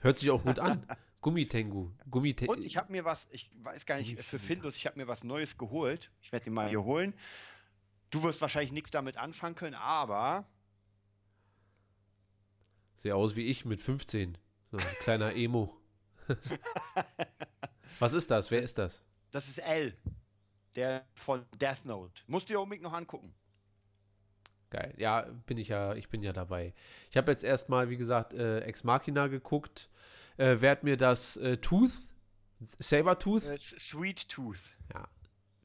[0.00, 0.84] Hört sich auch gut an.
[1.20, 1.90] Gummitengu.
[2.10, 5.06] Gummite Und ich habe mir was, ich weiß gar nicht, für Findus, ich habe mir
[5.06, 6.10] was Neues geholt.
[6.22, 7.14] Ich werde den mal hier holen.
[8.10, 10.46] Du wirst wahrscheinlich nichts damit anfangen können, aber
[12.96, 14.36] Sehe aus wie ich mit 15.
[14.70, 15.74] So ein kleiner Emo.
[17.98, 18.50] Was ist das?
[18.50, 19.02] Wer ist das?
[19.30, 19.96] das ist L,
[20.76, 22.20] der von Death Note.
[22.26, 23.34] Musst du dir unbedingt noch angucken.
[24.70, 24.94] Geil.
[24.98, 26.74] Ja, bin ich ja, ich bin ja dabei.
[27.10, 29.88] Ich habe jetzt erstmal, wie gesagt, äh, Ex Machina geguckt.
[30.40, 31.92] Äh, werd mir das äh, Tooth,
[32.78, 34.58] Sabertooth, Äh, Sweet Tooth.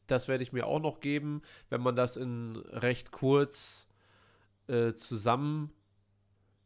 [0.07, 3.87] das werde ich mir auch noch geben, wenn man das in recht kurz
[4.67, 5.71] äh, zusammen.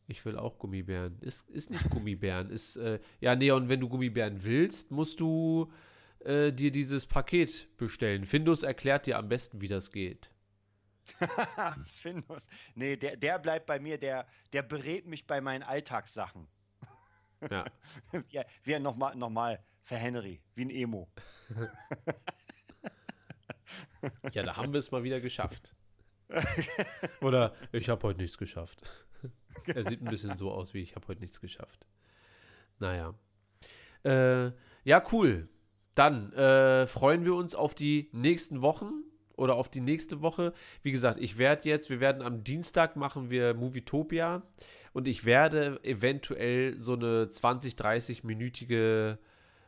[0.08, 1.20] Ich will auch Gummibären.
[1.22, 2.50] Ist, ist nicht Gummibären.
[2.50, 5.72] Ist, äh, ja, nee, und wenn du Gummibären willst, musst du
[6.22, 8.26] äh, dir dieses Paket bestellen.
[8.26, 10.32] Findus erklärt dir am besten, wie das geht.
[12.02, 12.48] Findus.
[12.74, 16.48] Nee, der, der bleibt bei mir, der, der berät mich bei meinen Alltagssachen.
[17.50, 17.66] Ja.
[18.64, 21.10] wie ein nochmal, nochmal für Henry, wie ein Emo.
[24.34, 25.76] ja, da haben wir es mal wieder geschafft.
[27.22, 28.82] Oder ich habe heute nichts geschafft.
[29.66, 31.88] er sieht ein bisschen so aus wie ich habe heute nichts geschafft.
[32.78, 33.14] Naja.
[34.04, 34.52] Äh,
[34.84, 35.50] ja, cool.
[35.96, 39.04] Dann äh, freuen wir uns auf die nächsten Wochen
[39.36, 40.54] oder auf die nächste Woche.
[40.84, 44.44] Wie gesagt, ich werde jetzt, wir werden am Dienstag machen wir Movietopia
[44.94, 49.18] und ich werde eventuell so eine 20, 30-minütige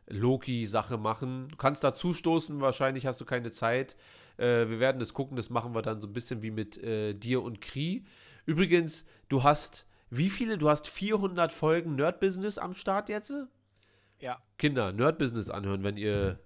[0.08, 1.48] Loki-Sache machen.
[1.50, 3.96] Du kannst da zustoßen, wahrscheinlich hast du keine Zeit.
[4.38, 7.14] Äh, wir werden das gucken, das machen wir dann so ein bisschen wie mit äh,
[7.14, 8.06] dir und Kri.
[8.46, 10.58] Übrigens, du hast wie viele?
[10.58, 13.34] Du hast 400 Folgen Nerd Business am Start jetzt?
[14.20, 14.44] Ja.
[14.58, 16.38] Kinder, Nerd Business anhören, wenn ihr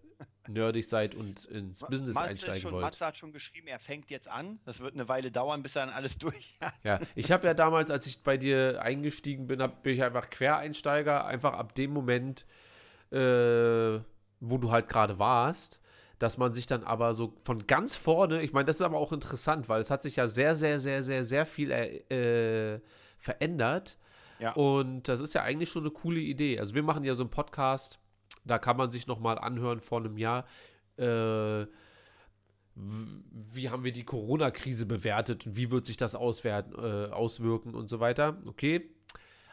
[0.48, 2.84] nerdig seid und ins Business Matze einsteigen schon, wollt.
[2.84, 4.60] Matze hat schon geschrieben, er fängt jetzt an.
[4.66, 6.74] Das wird eine Weile dauern, bis er dann alles durch hat.
[6.84, 10.30] Ja, ich habe ja damals, als ich bei dir eingestiegen bin, hab, bin ich einfach
[10.30, 12.46] Quereinsteiger, einfach ab dem Moment,
[13.12, 14.00] äh,
[14.40, 15.82] wo du halt gerade warst,
[16.20, 19.12] dass man sich dann aber so von ganz vorne, ich meine, das ist aber auch
[19.12, 22.80] interessant, weil es hat sich ja sehr, sehr, sehr, sehr, sehr viel äh,
[23.18, 23.98] verändert.
[24.40, 24.54] Ja.
[24.54, 26.60] Und das ist ja eigentlich schon eine coole Idee.
[26.60, 28.00] Also wir machen ja so einen Podcast,
[28.46, 30.46] da kann man sich nochmal anhören vor einem Jahr,
[30.98, 31.66] äh,
[32.76, 37.90] wie haben wir die Corona-Krise bewertet und wie wird sich das auswerten, äh, auswirken und
[37.90, 38.42] so weiter.
[38.46, 38.90] Okay.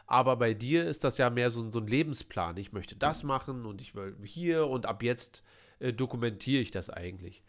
[0.05, 2.57] Aber bei dir ist das ja mehr so, so ein Lebensplan.
[2.57, 5.43] Ich möchte das machen und ich will hier und ab jetzt
[5.79, 7.43] äh, dokumentiere ich das eigentlich.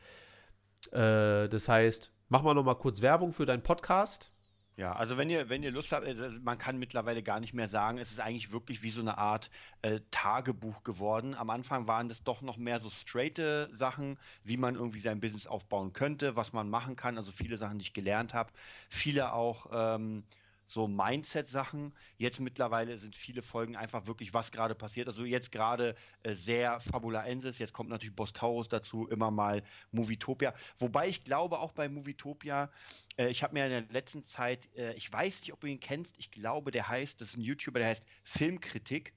[0.92, 4.30] Äh, das heißt, mach mal nochmal kurz Werbung für deinen Podcast.
[4.76, 7.68] Ja, also wenn ihr, wenn ihr Lust habt, also man kann mittlerweile gar nicht mehr
[7.68, 9.48] sagen, es ist eigentlich wirklich wie so eine Art
[9.82, 11.36] äh, Tagebuch geworden.
[11.36, 15.46] Am Anfang waren das doch noch mehr so straighte Sachen, wie man irgendwie sein Business
[15.46, 17.18] aufbauen könnte, was man machen kann.
[17.18, 18.52] Also viele Sachen, die ich gelernt habe.
[18.88, 20.24] Viele auch ähm,
[20.66, 21.94] so Mindset-Sachen.
[22.16, 25.08] Jetzt mittlerweile sind viele Folgen einfach wirklich, was gerade passiert.
[25.08, 30.54] Also jetzt gerade äh, sehr Fabulaensis, jetzt kommt natürlich Boss Taurus dazu, immer mal Movietopia.
[30.78, 32.70] Wobei ich glaube, auch bei Movietopia,
[33.16, 35.80] äh, ich habe mir in der letzten Zeit, äh, ich weiß nicht, ob du ihn
[35.80, 39.14] kennst, ich glaube, der heißt, das ist ein YouTuber, der heißt Filmkritik.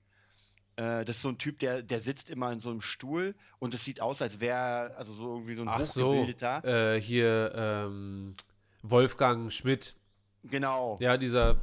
[0.76, 3.74] Äh, das ist so ein Typ, der, der sitzt immer in so einem Stuhl und
[3.74, 6.62] es sieht aus, als wäre also so irgendwie so ein Ach hochgebildeter.
[6.64, 8.36] So, äh, hier ähm,
[8.84, 9.96] Wolfgang Schmidt.
[10.50, 10.98] Genau.
[11.02, 11.58] Ja, dieser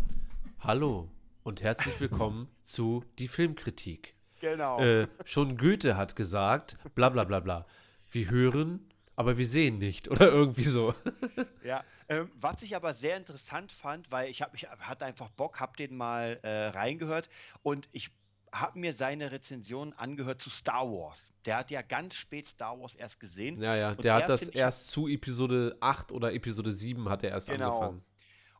[0.61, 1.09] Hallo
[1.43, 4.15] und herzlich willkommen zu die Filmkritik.
[4.41, 4.79] Genau.
[4.79, 7.65] Äh, schon Goethe hat gesagt, bla bla bla bla.
[8.13, 10.95] Wir hören, aber wir sehen nicht oder irgendwie so.
[11.65, 15.61] ja, ähm, was ich aber sehr interessant fand, weil ich, hab, ich hatte einfach Bock,
[15.61, 17.31] hab den mal äh, reingehört
[17.63, 18.11] und ich
[18.53, 21.33] habe mir seine Rezension angehört zu Star Wars.
[21.47, 23.61] Der hat ja ganz spät Star Wars erst gesehen.
[23.63, 27.49] Ja, ja, der hat das erst zu Episode 8 oder Episode 7 hat er erst
[27.49, 27.79] genau.
[27.79, 28.05] angefangen.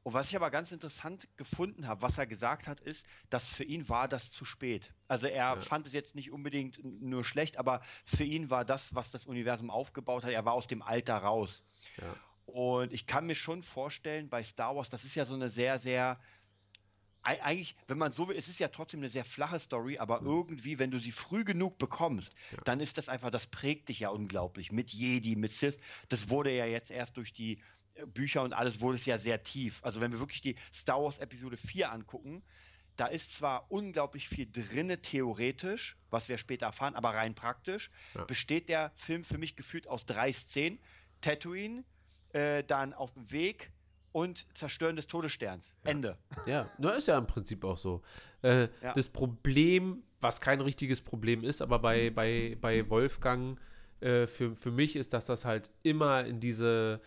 [0.05, 3.65] Und was ich aber ganz interessant gefunden habe, was er gesagt hat, ist, dass für
[3.65, 4.93] ihn war das zu spät.
[5.09, 5.61] Also er ja.
[5.61, 9.71] fand es jetzt nicht unbedingt nur schlecht, aber für ihn war das, was das Universum
[9.71, 11.65] aufgebaut hat, er war aus dem Alter raus.
[11.97, 12.15] Ja.
[12.45, 15.79] Und ich kann mir schon vorstellen, bei Star Wars, das ist ja so eine sehr,
[15.79, 16.21] sehr
[17.23, 20.27] eigentlich, wenn man so will, es ist ja trotzdem eine sehr flache Story, aber mhm.
[20.27, 22.59] irgendwie, wenn du sie früh genug bekommst, ja.
[22.65, 24.71] dann ist das einfach, das prägt dich ja unglaublich.
[24.71, 25.79] Mit Jedi, mit Sith.
[26.11, 27.63] Das wurde ja jetzt erst durch die
[28.07, 29.81] Bücher und alles wurde es ja sehr tief.
[29.83, 32.43] Also wenn wir wirklich die Star Wars Episode 4 angucken,
[32.97, 38.25] da ist zwar unglaublich viel drinne theoretisch, was wir später erfahren, aber rein praktisch ja.
[38.25, 40.79] besteht der Film für mich gefühlt aus drei Szenen.
[41.21, 41.85] Tatooine,
[42.33, 43.73] äh, dann auf dem Weg
[44.13, 45.73] und Zerstören des Todessterns.
[45.85, 45.91] Ja.
[45.91, 46.19] Ende.
[46.47, 48.03] Ja, nur ist ja im Prinzip auch so.
[48.43, 48.93] Äh, ja.
[48.95, 53.59] Das Problem, was kein richtiges Problem ist, aber bei, bei, bei Wolfgang
[54.01, 57.01] äh, für, für mich ist, dass das halt immer in diese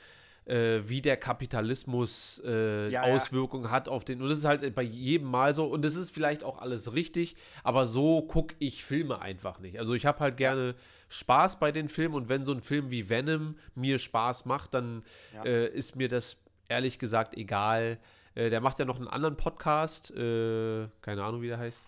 [0.48, 3.72] äh, wie der Kapitalismus äh, ja, Auswirkungen ja.
[3.72, 4.22] hat auf den.
[4.22, 5.66] Und das ist halt bei jedem Mal so.
[5.66, 9.78] Und das ist vielleicht auch alles richtig, aber so gucke ich Filme einfach nicht.
[9.78, 10.76] Also ich habe halt gerne
[11.10, 15.04] Spaß bei den Filmen und wenn so ein Film wie Venom mir Spaß macht, dann
[15.34, 15.44] ja.
[15.44, 16.38] äh, ist mir das
[16.70, 18.00] ehrlich gesagt egal.
[18.34, 21.88] Äh, der macht ja noch einen anderen Podcast, äh, keine Ahnung, wie der heißt.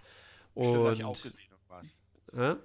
[0.53, 1.49] Und, Stimmt, ich auch gesehen.
[1.69, 2.01] Was.
[2.33, 2.55] Äh?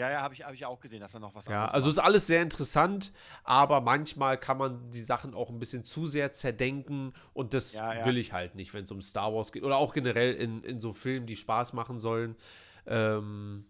[0.00, 1.98] Ja, ja, habe ich, hab ich auch gesehen, dass er noch was Ja, also macht.
[1.98, 3.12] ist alles sehr interessant,
[3.44, 7.92] aber manchmal kann man die Sachen auch ein bisschen zu sehr zerdenken und das ja,
[7.92, 8.06] ja.
[8.06, 10.80] will ich halt nicht, wenn es um Star Wars geht oder auch generell in, in
[10.80, 12.34] so Filmen, die Spaß machen sollen.
[12.86, 13.66] Ähm,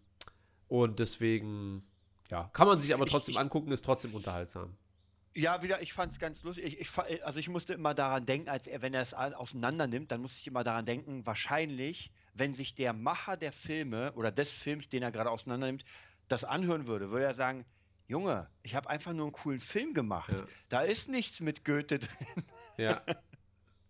[0.68, 1.82] und deswegen,
[2.30, 4.76] ja, kann man sich aber trotzdem ich, ich, angucken, ist trotzdem unterhaltsam.
[5.34, 6.64] Ja, wieder, ich fand es ganz lustig.
[6.64, 10.12] Ich, ich, also ich musste immer daran denken, als er, wenn er es auseinander nimmt,
[10.12, 14.50] dann musste ich immer daran denken, wahrscheinlich, wenn sich der Macher der Filme oder des
[14.50, 15.84] Films, den er gerade auseinander nimmt,
[16.30, 17.64] das anhören würde, würde er sagen,
[18.06, 20.32] Junge, ich habe einfach nur einen coolen Film gemacht.
[20.32, 20.44] Ja.
[20.68, 22.44] Da ist nichts mit Goethe drin.
[22.76, 23.02] Ja.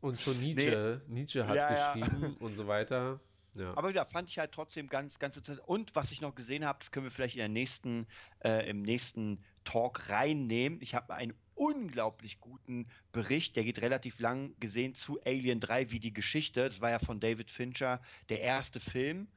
[0.00, 1.14] Und schon Nietzsche, nee.
[1.20, 2.46] Nietzsche hat ja, geschrieben ja.
[2.46, 3.20] und so weiter.
[3.54, 3.76] Ja.
[3.76, 5.66] Aber gesagt, fand ich halt trotzdem ganz, ganz interessant.
[5.68, 8.06] Und was ich noch gesehen habe, das können wir vielleicht in der nächsten,
[8.44, 10.80] äh, im nächsten Talk reinnehmen.
[10.80, 16.00] Ich habe einen unglaublich guten Bericht, der geht relativ lang gesehen zu Alien 3, wie
[16.00, 16.68] die Geschichte.
[16.68, 19.28] Das war ja von David Fincher der erste Film.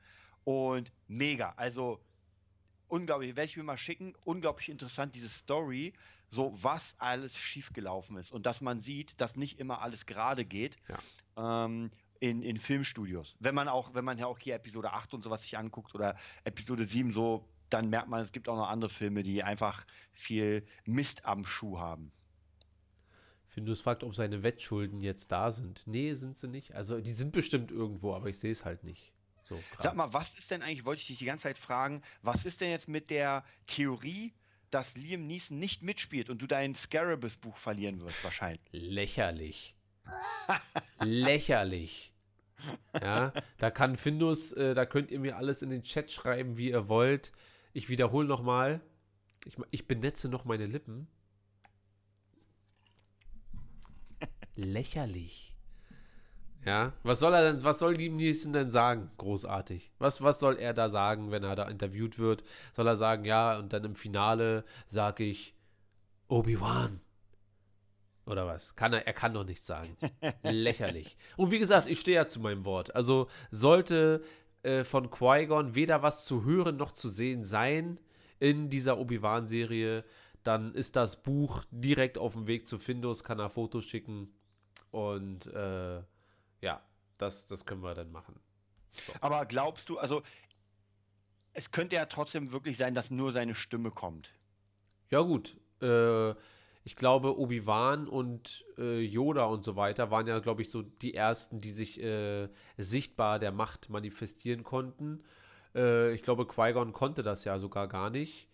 [0.46, 1.54] Und mega.
[1.58, 2.02] Also
[2.94, 4.14] unglaublich, werde ich mir mal schicken.
[4.24, 5.94] Unglaublich interessant, diese Story
[6.30, 10.78] so was alles schiefgelaufen ist und dass man sieht, dass nicht immer alles gerade geht.
[11.38, 11.66] Ja.
[11.66, 13.36] Ähm, in, in Filmstudios.
[13.40, 16.16] Wenn man auch, wenn man ja auch hier Episode 8 und sowas sich anguckt oder
[16.46, 20.66] Episode 7 so, dann merkt man, es gibt auch noch andere Filme, die einfach viel
[20.86, 22.14] Mist am Schuh haben.
[23.48, 25.84] Findus fragt, ob seine Wettschulden jetzt da sind.
[25.86, 26.74] Nee, sind sie nicht.
[26.74, 29.13] Also die sind bestimmt irgendwo, aber ich sehe es halt nicht.
[29.44, 32.46] So, Sag mal, was ist denn eigentlich, wollte ich dich die ganze Zeit fragen, was
[32.46, 34.34] ist denn jetzt mit der Theorie,
[34.70, 38.62] dass Liam Neeson nicht mitspielt und du dein Scarabus-Buch verlieren wirst, wahrscheinlich.
[38.72, 39.76] Lächerlich.
[41.00, 42.12] Lächerlich.
[43.00, 46.70] Ja, da kann Findus, äh, da könnt ihr mir alles in den Chat schreiben, wie
[46.70, 47.34] ihr wollt.
[47.74, 48.82] Ich wiederhole nochmal.
[49.46, 51.08] Ich, ich benetze noch meine Lippen.
[54.56, 55.53] Lächerlich.
[56.66, 59.12] Ja, was soll er denn, was soll Liam Neeson denn sagen?
[59.18, 59.92] Großartig.
[60.00, 62.44] Was, was soll er da sagen, wenn er da interviewt wird?
[62.72, 65.56] Soll er sagen, ja, und dann im Finale sage ich
[66.28, 67.02] Obi-Wan.
[68.26, 68.76] Oder was?
[68.76, 69.98] Kann er, er kann doch nichts sagen.
[70.44, 71.18] Lächerlich.
[71.36, 72.96] Und wie gesagt, ich stehe ja zu meinem Wort.
[72.96, 74.24] Also sollte
[74.64, 78.00] äh, von Qui-Gon weder was zu hören noch zu sehen sein
[78.40, 80.06] in dieser Obi-Wan-Serie,
[80.44, 84.34] dann ist das Buch direkt auf dem Weg zu Findus, kann er Fotos schicken
[84.92, 86.02] und äh,
[86.64, 86.82] ja,
[87.18, 88.40] das, das können wir dann machen.
[88.92, 89.14] So.
[89.22, 90.24] Aber glaubst du, also
[91.52, 94.34] es könnte ja trotzdem wirklich sein, dass nur seine Stimme kommt.
[95.10, 95.58] Ja, gut.
[95.82, 96.32] Äh,
[96.86, 101.14] ich glaube, Obi-Wan und äh, Yoda und so weiter waren ja, glaube ich, so die
[101.14, 105.24] ersten, die sich äh, sichtbar der Macht manifestieren konnten.
[105.76, 108.48] Äh, ich glaube, Qui-Gon konnte das ja sogar gar nicht.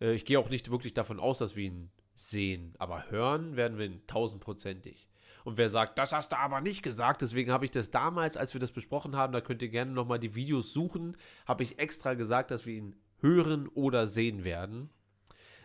[0.00, 3.76] Äh, ich gehe auch nicht wirklich davon aus, dass wir ihn sehen, aber hören werden
[3.76, 5.08] wir ihn tausendprozentig.
[5.46, 8.52] Und wer sagt, das hast du aber nicht gesagt, deswegen habe ich das damals, als
[8.52, 12.14] wir das besprochen haben, da könnt ihr gerne nochmal die Videos suchen, habe ich extra
[12.14, 14.90] gesagt, dass wir ihn hören oder sehen werden,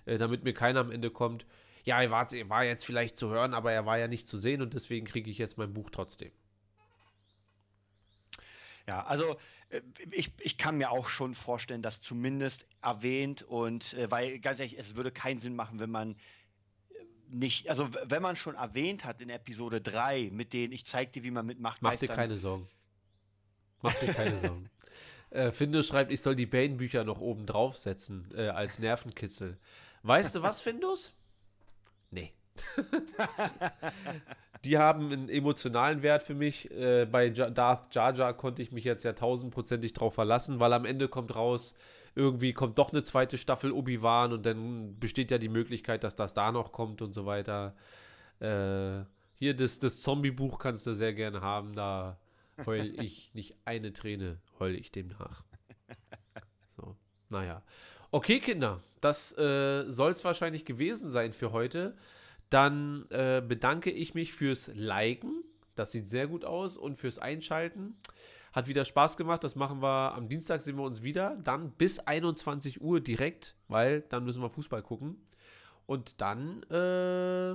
[0.05, 1.47] äh, damit mir keiner am Ende kommt,
[1.83, 4.37] ja, er war, er war jetzt vielleicht zu hören, aber er war ja nicht zu
[4.37, 6.31] sehen und deswegen kriege ich jetzt mein Buch trotzdem.
[8.87, 9.35] Ja, also
[9.69, 14.59] äh, ich, ich kann mir auch schon vorstellen, dass zumindest erwähnt und, äh, weil ganz
[14.59, 16.17] ehrlich, es würde keinen Sinn machen, wenn man
[17.31, 21.31] nicht, also wenn man schon erwähnt hat in Episode 3, mit denen ich zeigte, wie
[21.31, 22.07] man mit Machtgeistern...
[22.09, 22.67] Mach dir keine Sorgen.
[23.81, 24.69] Mach dir keine Sorgen.
[25.31, 29.57] äh, Findus schreibt, ich soll die Bane-Bücher noch oben draufsetzen, äh, als Nervenkitzel.
[30.03, 31.13] Weißt du was, Findus?
[32.11, 32.33] Nee.
[34.65, 36.69] die haben einen emotionalen Wert für mich.
[36.71, 40.85] Äh, bei Darth Jar Jar konnte ich mich jetzt ja tausendprozentig drauf verlassen, weil am
[40.85, 41.73] Ende kommt raus,
[42.15, 46.33] irgendwie kommt doch eine zweite Staffel Obi-Wan und dann besteht ja die Möglichkeit, dass das
[46.33, 47.75] da noch kommt und so weiter.
[48.39, 52.19] Äh, hier, das, das Zombie-Buch kannst du sehr gerne haben, da
[52.65, 55.43] heul ich nicht eine Träne, heul ich dem nach.
[56.75, 56.95] So,
[57.29, 57.61] naja.
[58.11, 61.95] Okay, Kinder, das äh, soll es wahrscheinlich gewesen sein für heute.
[62.49, 65.43] Dann äh, bedanke ich mich fürs Liken.
[65.75, 67.95] Das sieht sehr gut aus und fürs Einschalten.
[68.51, 69.43] Hat wieder Spaß gemacht.
[69.43, 71.37] Das machen wir am Dienstag, sehen wir uns wieder.
[71.43, 75.17] Dann bis 21 Uhr direkt, weil dann müssen wir Fußball gucken.
[75.85, 77.53] Und dann, äh,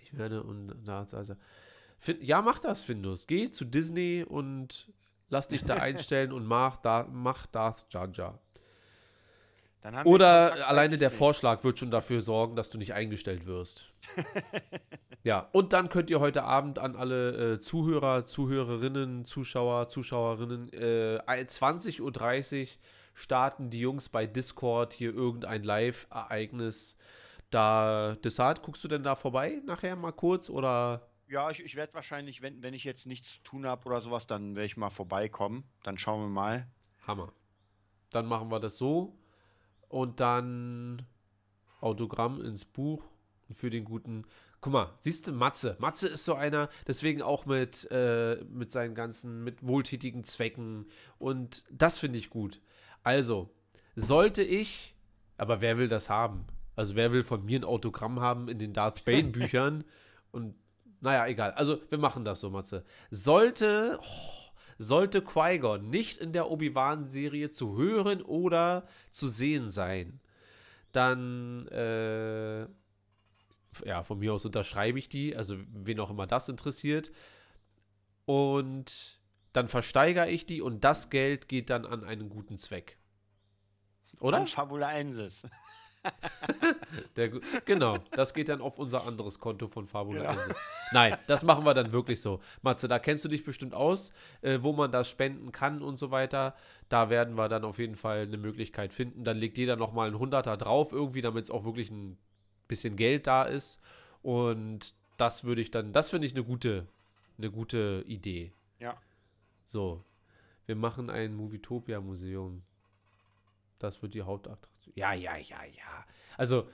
[0.00, 1.34] ich werde und da, also,
[1.98, 3.26] find, ja, mach das, Findus.
[3.26, 4.92] Geh zu Disney und
[5.28, 8.40] lass dich da einstellen und mach, da, mach Darth Jar Jar.
[10.04, 13.92] Oder alleine der Vorschlag wird schon dafür sorgen, dass du nicht eingestellt wirst.
[15.22, 21.20] ja, und dann könnt ihr heute Abend an alle äh, Zuhörer, Zuhörerinnen, Zuschauer, Zuschauerinnen, äh,
[21.26, 22.66] 20.30 Uhr
[23.14, 26.96] starten die Jungs bei Discord hier irgendein Live-Ereignis.
[27.50, 31.08] Da, Desart, guckst du denn da vorbei nachher mal kurz oder?
[31.28, 34.26] Ja, ich, ich werde wahrscheinlich, wenn, wenn ich jetzt nichts zu tun habe oder sowas,
[34.26, 35.64] dann werde ich mal vorbeikommen.
[35.84, 36.66] Dann schauen wir mal.
[37.06, 37.32] Hammer.
[38.10, 39.18] Dann machen wir das so
[39.88, 41.02] und dann
[41.80, 43.04] Autogramm ins Buch
[43.52, 44.24] für den guten.
[44.60, 45.76] Guck mal, siehst du, Matze.
[45.78, 50.86] Matze ist so einer, deswegen auch mit, äh, mit seinen ganzen, mit wohltätigen Zwecken.
[51.18, 52.60] Und das finde ich gut.
[53.04, 53.50] Also,
[53.94, 54.94] sollte ich,
[55.36, 56.44] aber wer will das haben?
[56.74, 59.84] Also, wer will von mir ein Autogramm haben in den Darth Bane Büchern?
[60.32, 60.56] Und
[61.00, 61.52] naja, egal.
[61.52, 62.84] Also, wir machen das so, Matze.
[63.10, 64.37] Sollte, oh,
[64.78, 70.20] sollte Qui-Gon nicht in der Obi-Wan-Serie zu hören oder zu sehen sein,
[70.92, 72.62] dann, äh,
[73.84, 77.10] ja, von mir aus unterschreibe ich die, also wen auch immer das interessiert.
[78.24, 79.20] Und
[79.52, 82.98] dann versteigere ich die und das Geld geht dann an einen guten Zweck.
[84.20, 84.38] Oder?
[84.38, 85.42] An Fabula Ensis.
[87.16, 87.30] Der,
[87.64, 90.54] genau, das geht dann auf unser anderes Konto von Fabula genau.
[90.92, 92.40] Nein, das machen wir dann wirklich so.
[92.62, 96.10] Matze, da kennst du dich bestimmt aus, äh, wo man das spenden kann und so
[96.10, 96.54] weiter.
[96.88, 99.24] Da werden wir dann auf jeden Fall eine Möglichkeit finden.
[99.24, 102.16] Dann legt jeder nochmal einen Hunderter drauf, irgendwie, damit es auch wirklich ein
[102.68, 103.80] bisschen Geld da ist.
[104.22, 106.86] Und das würde ich dann, das finde ich eine gute,
[107.36, 108.52] eine gute Idee.
[108.78, 108.96] Ja.
[109.66, 110.04] So,
[110.66, 112.62] wir machen ein Movietopia-Museum.
[113.78, 114.77] Das wird die Hauptattraktion.
[114.94, 116.06] Ja, ja, ja, ja.
[116.36, 116.68] Also,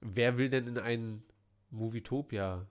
[0.00, 1.22] wer will denn in ein
[1.70, 2.66] Movietopia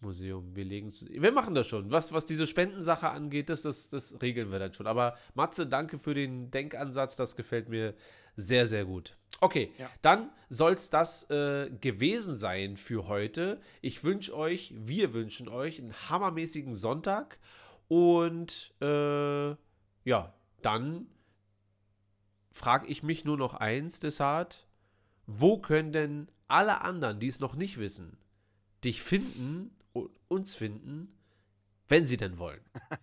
[0.00, 0.54] Museum.
[0.54, 1.90] Wir legen Wir machen das schon.
[1.90, 4.86] Was, was diese Spendensache angeht, das, das, das regeln wir dann schon.
[4.86, 7.16] Aber Matze, danke für den Denkansatz.
[7.16, 7.94] Das gefällt mir
[8.36, 9.16] sehr, sehr gut.
[9.40, 9.90] Okay, ja.
[10.02, 13.60] dann soll es das äh, gewesen sein für heute.
[13.80, 17.38] Ich wünsche euch, wir wünschen euch einen hammermäßigen Sonntag.
[17.88, 19.50] Und äh,
[20.04, 21.06] ja, dann
[22.58, 24.66] frage ich mich nur noch eins, Desart.
[25.26, 28.18] Wo können denn alle anderen, die es noch nicht wissen,
[28.84, 31.16] dich finden und uns finden,
[31.86, 32.64] wenn sie denn wollen?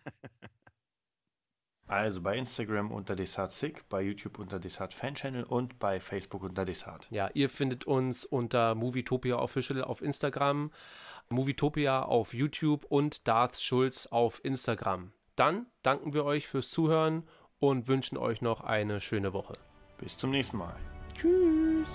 [1.88, 7.08] Also bei Instagram unter DesartSick, bei YouTube unter Desart Fanchannel und bei Facebook unter Desart.
[7.12, 10.72] Ja, ihr findet uns unter Movietopia Official auf Instagram,
[11.30, 15.12] Movietopia auf YouTube und Darth Schulz auf Instagram.
[15.36, 17.24] Dann danken wir euch fürs Zuhören
[17.60, 19.54] und wünschen euch noch eine schöne Woche.
[19.98, 20.76] Bis zum nächsten Mal.
[21.16, 21.88] Tschüss.